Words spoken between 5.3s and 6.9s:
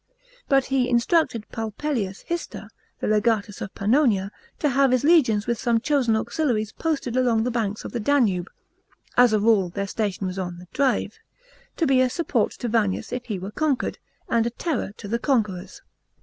with some chosen auxiliaries